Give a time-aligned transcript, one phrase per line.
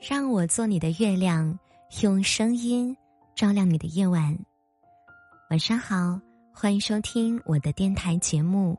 [0.00, 1.58] 让我做你的月亮，
[2.02, 2.96] 用声音
[3.34, 4.38] 照亮你的夜晚。
[5.50, 6.20] 晚上好，
[6.52, 8.78] 欢迎收听我的电台节目，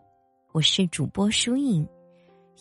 [0.54, 1.88] 我是主播舒影。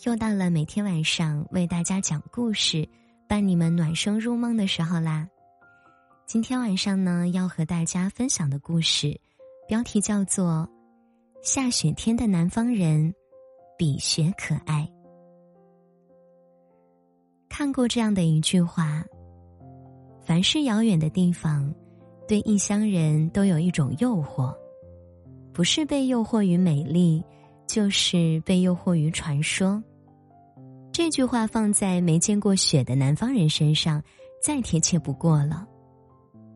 [0.04, 2.88] 又到了每天晚上为大家讲故事、
[3.28, 5.28] 伴你们暖声入梦的时候啦。
[6.26, 9.18] 今天晚上呢，要和大家分享的故事，
[9.68, 10.68] 标题叫做
[11.46, 13.14] 《下雪天的南方人
[13.78, 14.88] 比雪可爱》。
[17.58, 19.02] 看过这样的一句话：
[20.20, 21.74] 凡是遥远的地方，
[22.28, 24.54] 对异乡人都有一种诱惑，
[25.54, 27.24] 不是被诱惑于美丽，
[27.66, 29.82] 就是被诱惑于传说。
[30.92, 34.02] 这句话放在没见过雪的南方人身上，
[34.42, 35.66] 再贴切不过了。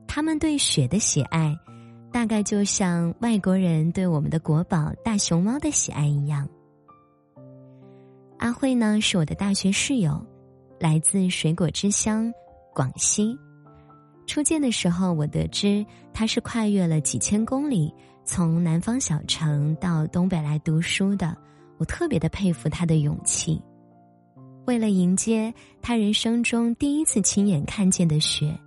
[0.07, 1.57] 他们对雪的喜爱，
[2.13, 6.47] 大概就像外国人对我们的国宝大熊猫的喜爱一样。
[8.37, 10.23] 阿慧呢，是我的大学室友。
[10.81, 12.33] 来自水果之乡
[12.75, 13.39] 广西，
[14.27, 17.93] 初见的时候，我得知他是跨越了几千公里，
[18.25, 21.37] 从南方小城到东北来读书的。
[21.77, 23.61] 我特别的佩服他的勇气。
[24.67, 28.59] 为了迎接他人生中第一次亲眼看见的雪，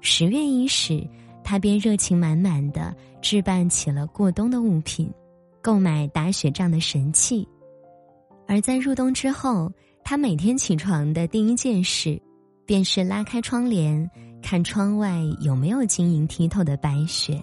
[0.00, 1.06] 十月伊始，
[1.44, 5.12] 他便热情满满的置办起了过冬的物品，
[5.60, 7.46] 购买打雪仗的神器。
[8.48, 9.70] 而在入冬之后。
[10.04, 12.20] 他每天起床的第一件事，
[12.66, 14.10] 便是拉开窗帘，
[14.42, 17.42] 看窗外有没有晶莹剔透的白雪。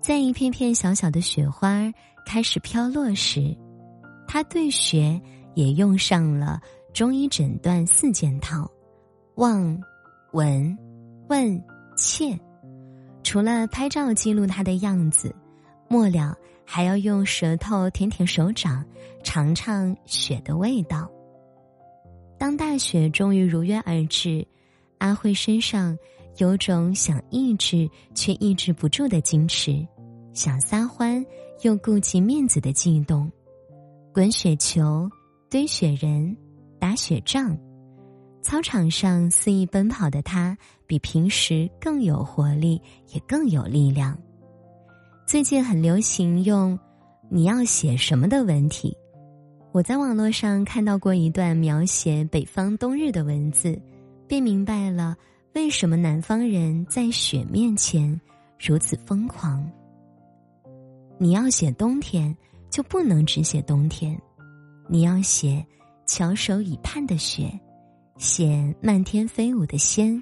[0.00, 1.92] 在一片片小小的雪花
[2.24, 3.56] 开始飘落时，
[4.26, 5.20] 他对雪
[5.54, 6.60] 也用上了
[6.94, 8.70] 中医诊断四件套：
[9.34, 9.78] 望、
[10.32, 10.78] 闻、
[11.28, 11.60] 问、
[11.96, 12.38] 切。
[13.24, 15.34] 除了拍照记录它的样子，
[15.88, 18.84] 末了还要用舌头舔舔手掌，
[19.24, 21.10] 尝尝雪的味道。
[22.38, 24.46] 当大雪终于如约而至，
[24.98, 25.98] 阿慧身上
[26.36, 29.86] 有种想抑制却抑制不住的矜持，
[30.32, 31.24] 想撒欢
[31.62, 33.30] 又顾及面子的悸动。
[34.14, 35.10] 滚雪球、
[35.50, 36.36] 堆雪人、
[36.78, 37.58] 打雪仗，
[38.40, 40.56] 操场上肆意奔跑的他，
[40.86, 44.16] 比平时更有活力，也更有力量。
[45.26, 46.78] 最近很流行用
[47.28, 48.96] “你要写什么”的文体。
[49.70, 53.78] 我在网络上看到过一段描写北方冬日的文字，
[54.26, 55.14] 便明白了
[55.54, 58.18] 为什么南方人在雪面前
[58.58, 59.70] 如此疯狂。
[61.18, 62.34] 你要写冬天，
[62.70, 64.18] 就不能只写冬天，
[64.88, 65.64] 你要写
[66.06, 67.52] 翘首以盼的雪，
[68.16, 70.20] 写漫天飞舞的仙，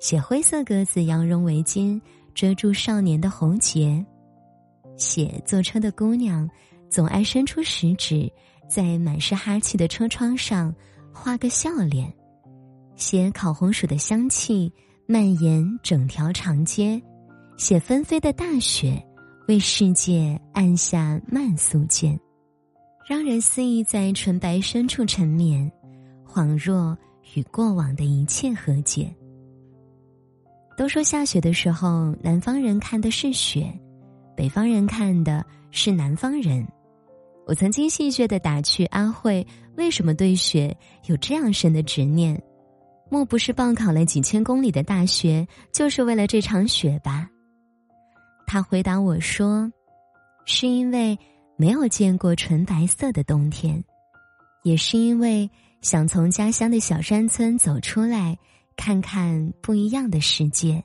[0.00, 2.00] 写灰色格子羊绒围巾
[2.34, 4.04] 遮住少年的喉结，
[4.96, 6.50] 写坐车的姑娘
[6.90, 8.30] 总爱伸出食指。
[8.68, 10.74] 在满是哈气的车窗上
[11.12, 12.12] 画个笑脸，
[12.96, 14.72] 写烤红薯的香气
[15.06, 17.00] 蔓延整条长街，
[17.56, 19.00] 写纷飞的大雪
[19.46, 22.18] 为世界按下慢速键，
[23.06, 25.70] 让人肆意在纯白深处沉眠，
[26.26, 26.96] 恍若
[27.34, 29.14] 与过往的一切和解。
[30.76, 33.72] 都说下雪的时候，南方人看的是雪，
[34.36, 36.66] 北方人看的是南方人。
[37.46, 39.46] 我曾经戏谑的打趣阿慧，
[39.76, 40.74] 为什么对雪
[41.06, 42.42] 有这样深的执念？
[43.10, 47.28] 莫不是报考了几千公里的大学，就是为了这场雪吧？
[48.46, 49.70] 他回答我说
[50.46, 51.18] ：“是因为
[51.56, 53.82] 没有见过纯白色的冬天，
[54.62, 55.48] 也是因为
[55.82, 58.36] 想从家乡的小山村走出来，
[58.74, 60.82] 看看不一样的世界。”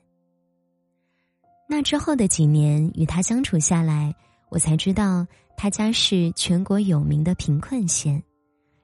[1.69, 4.13] 那之后的几年，与他相处下来。
[4.49, 8.21] 我才知道，他家是全国有名的贫困县。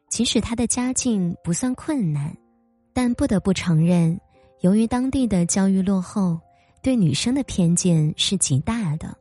[0.09, 2.35] 即使他的家境不算困难，
[2.93, 4.17] 但不得不承认，
[4.61, 6.39] 由于当地的教育落后，
[6.81, 9.17] 对女生的偏见是极大的。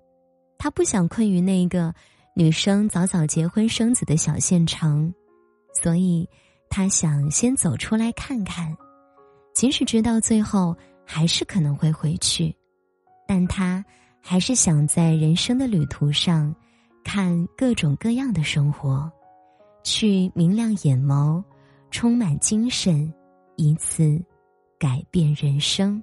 [0.59, 1.93] 他不想困于那个
[2.37, 5.13] 女生早早结婚生子的小县城，
[5.83, 6.29] 所以
[6.69, 8.77] 他想先走出来看看。
[9.55, 12.55] 即使知道最后还是可能会回去，
[13.27, 13.85] 但他。
[14.27, 16.53] 还是想在人生的旅途上，
[17.05, 19.13] 看各种各样的生活，
[19.83, 21.45] 去明亮眼眸，
[21.91, 23.13] 充满精神，
[23.57, 24.19] 以此
[24.79, 26.03] 改变人生。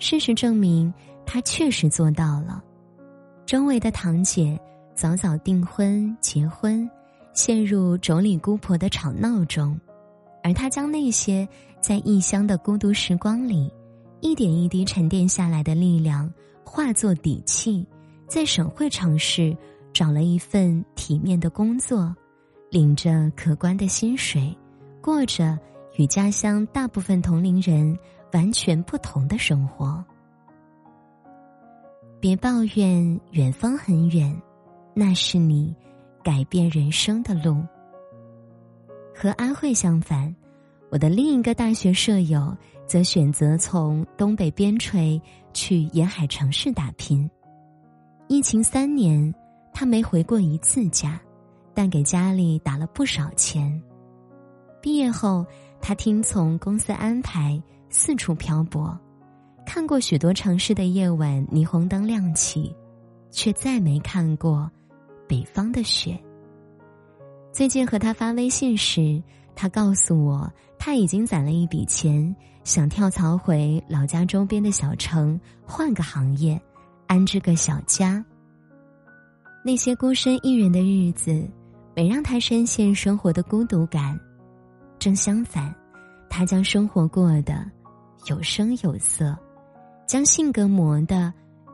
[0.00, 0.92] 事实证明，
[1.24, 2.60] 他确实做到了。
[3.46, 4.60] 周围的堂姐
[4.96, 6.90] 早早订婚结婚，
[7.34, 9.78] 陷入妯娌姑婆的吵闹中，
[10.42, 11.48] 而他将那些
[11.80, 13.72] 在异乡的孤独时光里，
[14.24, 16.32] 一点一滴沉淀下来的力量。
[16.64, 17.86] 化作底气，
[18.26, 19.54] 在省会城市
[19.92, 22.12] 找了一份体面的工作，
[22.70, 24.56] 领着可观的薪水，
[25.02, 25.56] 过着
[25.96, 27.96] 与家乡大部分同龄人
[28.32, 30.02] 完全不同的生活。
[32.18, 34.34] 别抱怨远方很远，
[34.94, 35.76] 那是你
[36.24, 37.62] 改变人生的路。
[39.14, 40.34] 和阿慧相反，
[40.90, 45.20] 我的另一个大学舍友则选择从东北边陲
[45.52, 47.28] 去沿海城市打拼。
[48.28, 49.32] 疫情三年，
[49.72, 51.20] 他没回过一次家，
[51.74, 53.82] 但给家里打了不少钱。
[54.80, 55.44] 毕业后，
[55.80, 58.98] 他听从公司安排四处漂泊，
[59.66, 62.74] 看过许多城市的夜晚霓虹灯亮起，
[63.30, 64.70] 却再没看过
[65.26, 66.18] 北方的雪。
[67.52, 69.22] 最近和他发微信时，
[69.56, 72.34] 他告诉我他已经攒了一笔钱，
[72.64, 76.60] 想跳槽回老家周边的小城，换个行业，
[77.06, 78.24] 安置个小家。
[79.64, 81.48] 那些孤身一人的日子，
[81.94, 84.18] 没让他深陷生活的孤独感，
[84.98, 85.74] 正相反，
[86.28, 87.64] 他将生活过得
[88.26, 89.36] 有声有色，
[90.06, 91.32] 将性格磨得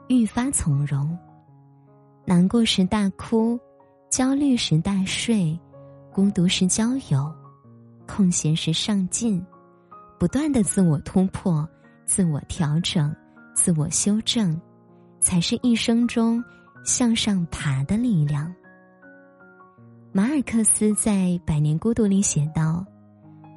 [0.08, 1.18] 愈发从容。
[2.24, 3.58] 难过时大哭，
[4.08, 5.58] 焦虑时大睡。
[6.12, 7.32] 孤独时交友，
[8.10, 9.40] 空闲时上进，
[10.18, 11.66] 不断的自我突破、
[12.04, 13.14] 自我调整、
[13.54, 14.60] 自我修正，
[15.20, 16.42] 才是一生中
[16.84, 18.52] 向上爬的力量。
[20.10, 21.12] 马尔克斯在
[21.44, 22.84] 《百年孤独》里写道：“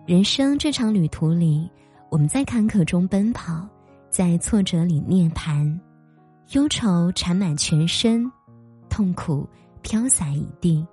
[0.05, 1.67] 人生这场旅途里，
[2.11, 3.67] 我们在坎坷中奔跑，
[4.11, 5.75] 在挫折里涅槃，
[6.51, 8.31] 忧愁缠满全身，
[8.88, 9.49] 痛苦
[9.81, 10.85] 飘洒一地。”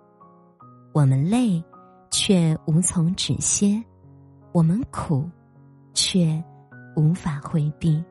[0.93, 1.63] 我们累，
[2.11, 3.83] 却无从止歇；
[4.53, 5.29] 我们苦，
[5.95, 6.43] 却
[6.97, 8.03] 无法回避。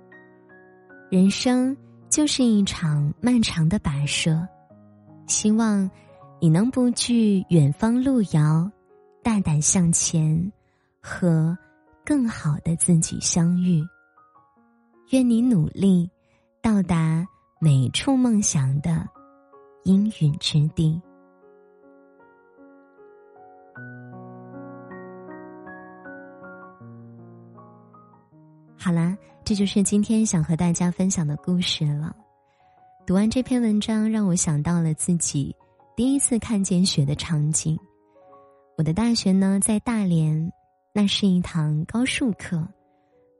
[1.09, 1.75] 人生
[2.09, 4.47] 就是一场漫长的跋涉，
[5.27, 5.89] 希望
[6.39, 8.71] 你能不惧远方路遥，
[9.21, 10.51] 大胆向前，
[11.01, 11.57] 和
[12.05, 13.83] 更好的自己相遇。
[15.11, 16.09] 愿你努力，
[16.61, 17.25] 到达
[17.59, 19.07] 每处梦想的
[19.83, 21.01] 阴云之地。
[28.81, 32.15] 好啦，这就是今天想和大家分享的故事了。
[33.05, 35.53] 读完这篇文章，让我想到了自己
[35.97, 37.77] 第一次看见雪的场景。
[38.77, 40.49] 我的大学呢在大连，
[40.93, 42.65] 那是一堂高数课，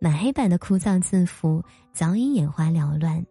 [0.01, 1.63] 满黑板的枯燥字符
[1.93, 3.25] 早已眼花缭乱。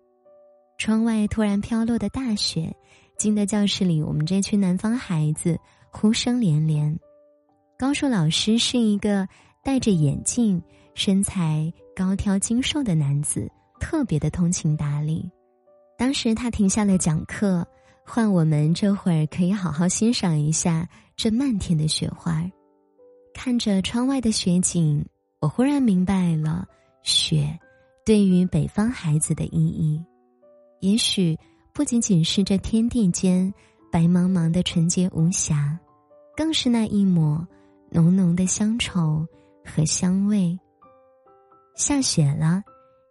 [0.78, 2.75] 窗外突然飘落的大雪，
[3.19, 5.60] 惊得教室里我们这群南方孩子
[5.90, 6.99] 呼声连连。
[7.78, 9.28] 高数老师是一个
[9.62, 10.62] 戴着眼镜。
[10.98, 13.48] 身材高挑精瘦的男子
[13.78, 15.30] 特别的通情达理，
[15.96, 17.64] 当时他停下了讲课，
[18.04, 22.44] 换我们这会儿可以好好欣赏一下这漫天的雪花。
[23.32, 25.06] 看着窗外的雪景，
[25.40, 26.66] 我忽然明白了
[27.04, 27.56] 雪
[28.04, 30.04] 对于北方孩子的意义。
[30.80, 31.38] 也许
[31.72, 33.54] 不仅仅是这天地间
[33.92, 35.78] 白茫茫的纯洁无瑕，
[36.36, 37.46] 更是那一抹
[37.88, 39.24] 浓浓的乡愁
[39.64, 40.58] 和香味。
[41.78, 42.60] 下雪了，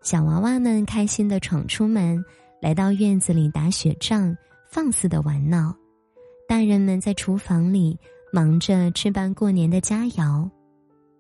[0.03, 2.21] 小娃娃们开心的闯出门，
[2.61, 4.35] 来到院子里打雪仗，
[4.69, 5.73] 放肆的玩闹；
[6.49, 7.97] 大人们在厨房里
[8.29, 10.47] 忙着置办过年的佳肴。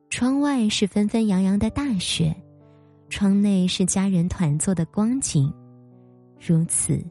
[0.09, 2.35] 窗外是纷纷扬扬的大雪，
[3.07, 5.49] 窗内是家人团坐的光景，
[6.45, 7.01] 如此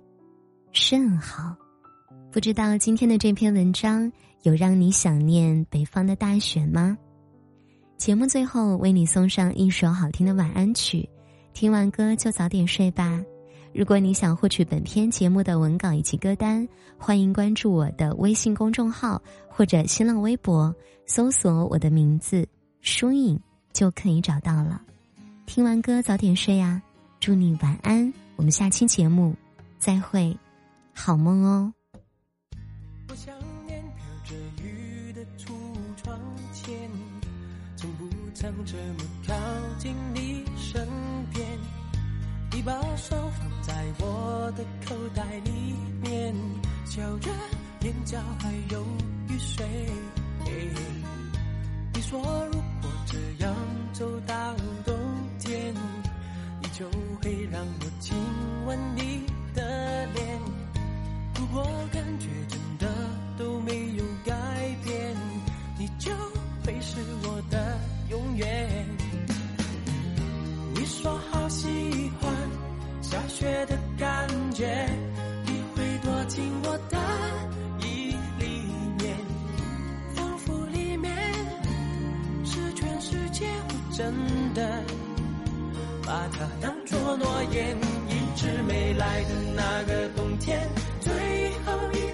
[0.70, 1.56] 甚好。
[2.30, 6.99] 不知道今天的这篇文章有让你想念北方的大雪吗？
[7.96, 11.08] 节目最后为你送上一首好听的晚安曲，
[11.54, 13.20] 听完歌就早点睡吧。
[13.74, 16.66] 如果你想获取本篇节目的文稿以及歌单，
[16.98, 20.74] 欢迎关注我的微信公众号或者新浪微博，
[21.06, 22.46] 搜索我的名字
[22.80, 23.38] “疏影”
[23.72, 24.80] 就可以找到了。
[25.46, 26.80] 听完歌早点睡呀，
[27.18, 28.12] 祝你晚安。
[28.36, 29.34] 我们下期节目
[29.78, 30.36] 再会，
[30.94, 31.75] 好梦哦。
[38.46, 39.34] 想这么靠
[39.76, 40.86] 近你身
[41.34, 41.44] 边，
[42.52, 46.32] 你把手放在我的口袋里面，
[46.84, 47.28] 笑着，
[47.80, 48.86] 眼角还有
[49.28, 49.66] 雨水。
[51.92, 52.20] 你说
[52.52, 53.52] 如果这样
[53.92, 54.96] 走到冬
[55.40, 55.74] 天，
[56.62, 56.88] 你就
[57.20, 58.16] 会让我亲
[58.64, 59.26] 吻你
[59.56, 60.40] 的脸。
[61.34, 62.86] 如果感觉真的
[63.36, 64.32] 都没有改
[64.84, 65.16] 变，
[65.76, 66.12] 你就
[66.64, 67.76] 会是我的。
[68.10, 68.86] 永远。
[70.75, 71.66] 你说好喜
[72.20, 72.32] 欢
[73.00, 74.88] 下雪的感觉，
[75.44, 76.98] 你会躲进我的
[77.86, 78.62] 衣里
[78.98, 79.16] 面，
[80.14, 81.12] 仿佛里面
[82.44, 83.46] 是全世界。
[83.46, 84.14] 我真
[84.54, 84.82] 的
[86.04, 87.76] 把它当作诺言，
[88.08, 90.68] 一直没来的那个冬天，
[91.00, 91.12] 最
[91.64, 92.05] 后一。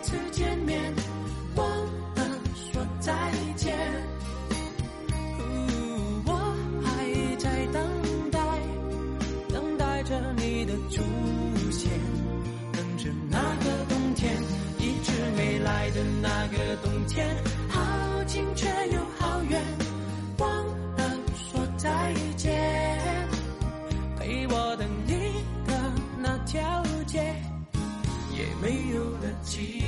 [28.73, 29.83] 没有了季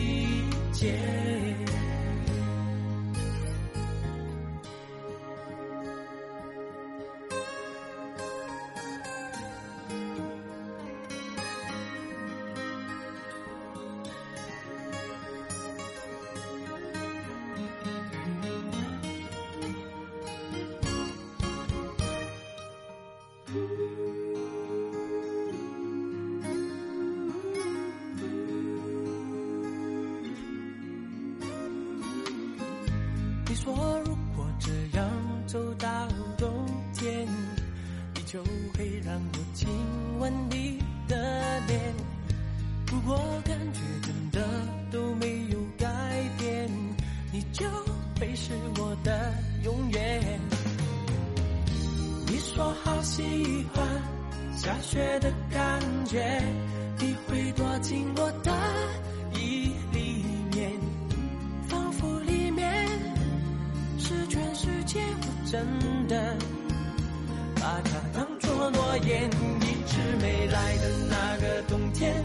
[0.71, 1.44] 节。
[49.05, 50.41] 的永远，
[52.27, 53.23] 你说好喜
[53.73, 53.87] 欢
[54.57, 56.43] 下雪的感觉，
[56.99, 58.51] 你会躲进我的
[59.39, 60.73] 衣里面，
[61.69, 62.89] 仿佛里面
[63.99, 64.99] 是全世界。
[65.01, 65.67] 我真
[66.09, 66.37] 的
[67.57, 69.31] 把它当作诺言，
[69.61, 72.25] 一直没来的那个冬天。